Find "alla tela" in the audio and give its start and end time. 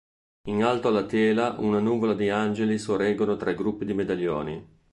0.87-1.57